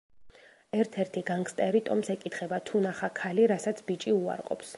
[0.77, 4.67] ერთ-ერთი განგსტერი ტომს ეკითხება თუ ნახა ქალი, რასაც ბიჭი უარყოფს.